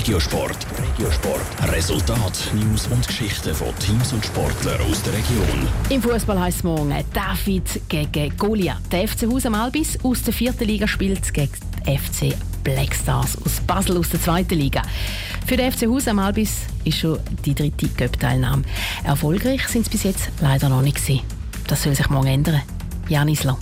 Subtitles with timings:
[0.00, 0.56] Regiosport.
[0.78, 1.72] Regiosport.
[1.72, 5.68] Resultat, News und Geschichten von Teams und Sportlern aus der Region.
[5.90, 8.80] Im Fußball heisst es morgen David gegen Goliath.
[8.90, 11.52] Der FC Husum Albis aus der vierten Liga spielt gegen
[11.84, 12.34] den FC
[12.64, 14.80] Black Stars aus Basel aus der zweiten Liga.
[15.46, 18.62] Für den FC Husum Albis ist schon die dritte Cup-Teilnahme.
[19.04, 21.20] Erfolgreich sind es bis jetzt leider noch nicht gewesen.
[21.66, 22.62] Das soll sich morgen ändern.
[23.10, 23.58] Janis Lang.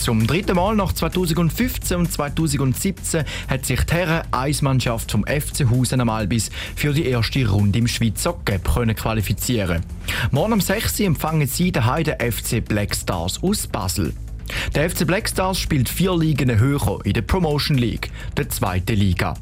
[0.00, 6.00] Zum dritten Mal nach 2015 und 2017 hat sich die Herren Eismannschaft vom FC Husen
[6.00, 8.64] am Albis für die erste Runde im Schweizer Cup
[8.96, 9.84] qualifizieren.
[10.30, 14.14] Morgen um 6 Uhr empfangen sie den Heide FC Black Stars aus Basel.
[14.74, 19.34] Der FC Black Stars spielt vier Ligen höher in der Promotion League, der zweiten Liga.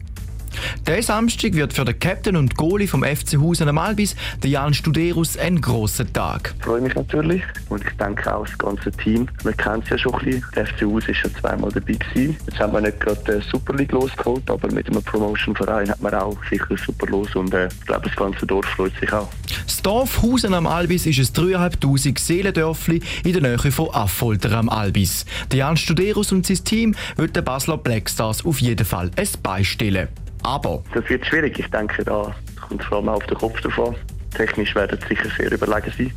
[0.87, 4.75] Der Samstag wird für den Captain und Goalie vom FC Husen am Albis, der Jan
[4.75, 6.55] Studerus, ein grosser Tag.
[6.59, 9.29] Ich freue mich natürlich und ich denke auch das ganze Team.
[9.43, 10.45] Wir kennen es ja schon ein bisschen.
[10.55, 12.37] Der FC Husen ist schon zweimal dabei gewesen.
[12.47, 16.15] Jetzt haben wir nicht gerade die Super League losgeholt, aber mit einem Promotion-Verein hat man
[16.15, 19.29] auch sicher super los und äh, ich glaube, das ganze Dorf freut sich auch.
[19.66, 24.69] Das Dorf Husen am Albis ist ein 3'500 Seelendörfli in der Nähe von Affolter am
[24.69, 25.25] Albis.
[25.51, 30.09] Der Jan Studerus und sein Team wird den Basler Blackstars auf jeden Fall ein beistellen.
[30.43, 30.83] Aber...
[30.95, 31.59] Das wird schwierig.
[31.59, 32.35] Ich denke, da
[32.69, 33.95] kommt vor allem auf den Kopf davon.
[34.37, 36.13] Technisch werden sie sicher sehr überlegen sein.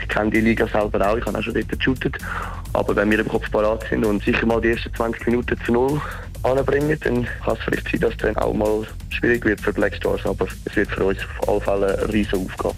[0.00, 2.18] Ich kenne die Liga selber auch, ich habe auch schon dort geshootet.
[2.72, 5.72] Aber wenn wir im Kopf parat sind und sicher mal die ersten 20 Minuten zu
[5.72, 6.00] Null
[6.42, 10.24] anbringen, dann kann es vielleicht sein, dass dann auch mal schwierig wird für Black Stars.
[10.24, 12.74] Aber es wird für uns auf alle Fälle eine riesige Aufgabe.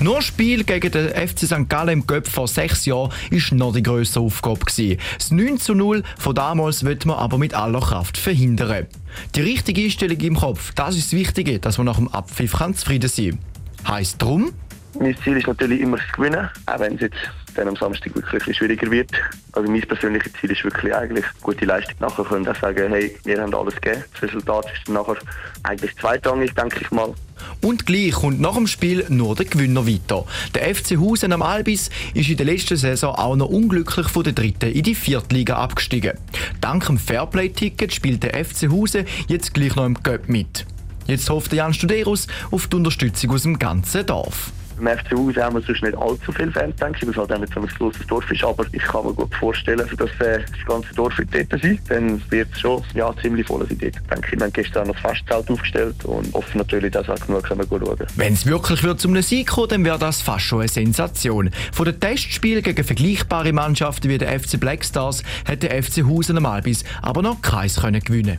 [0.00, 1.68] Nur Spiel gegen den FC St.
[1.68, 4.60] Gallen im Göpp vor sechs Jahren war noch die grösste Aufgabe.
[4.66, 8.86] Das 9 zu 0 von damals wird man aber mit aller Kraft verhindern.
[9.34, 13.08] Die richtige Einstellung im Kopf, das ist das Wichtige, dass man nach dem Abpfiff zufrieden
[13.08, 13.38] sein
[13.84, 13.94] kann.
[13.96, 14.52] Heisst drum?
[14.98, 17.18] Mein Ziel ist natürlich immer das Gewinnen, auch wenn es jetzt
[17.54, 19.10] dann am Samstag wirklich ein schwieriger wird.
[19.52, 23.40] Also mein persönliches Ziel ist wirklich eigentlich gute Leistung nachher können auch sagen, hey, wir
[23.40, 24.04] haben alles gegeben.
[24.12, 25.16] Das Resultat ist dann nachher
[25.62, 27.14] eigentlich zweitrangig, denke ich mal.
[27.62, 30.24] Und gleich kommt nach dem Spiel nur der Gewinner weiter.
[30.54, 34.32] Der FC Husen am Albis ist in der letzten Saison auch noch unglücklich von der
[34.32, 36.18] dritten in die vierte Liga abgestiegen.
[36.60, 40.66] Dank dem Fairplay-Ticket spielt der FC Husen jetzt gleich noch im Cup mit.
[41.06, 44.52] Jetzt hofft Jan Studerus auf die Unterstützung aus dem ganzen Dorf.
[44.78, 47.40] Im FC Haus haben wir sonst nicht allzu viele Fans, denke ich, weil es halt
[47.40, 48.44] nicht so ein grosses Dorf ist.
[48.44, 52.48] Aber ich kann mir gut vorstellen, dass äh, das ganze Dorf dort sein Dann wird
[52.52, 53.94] es schon ja, ziemlich voll sein dort.
[54.10, 57.44] Denke ich, wir haben gestern noch das Festzelt aufgestellt und hoffen natürlich, dass auch genug
[57.44, 60.68] können schauen Wenn es wirklich wird zum Sieg kommt, dann wäre das fast schon eine
[60.68, 61.50] Sensation.
[61.72, 66.36] Von den Testspielen gegen vergleichbare Mannschaften wie der FC Black Stars hat der FC Husen
[66.36, 68.38] am Albis aber noch keins können gewinnen